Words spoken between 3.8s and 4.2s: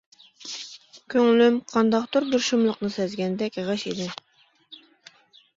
ئىدى.